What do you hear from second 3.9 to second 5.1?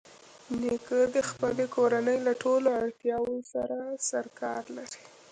سرکار لري.